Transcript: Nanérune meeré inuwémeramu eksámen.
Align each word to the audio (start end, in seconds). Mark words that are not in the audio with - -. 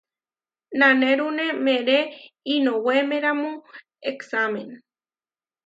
Nanérune 0.79 1.45
meeré 1.65 1.97
inuwémeramu 2.55 3.51
eksámen. 4.11 4.69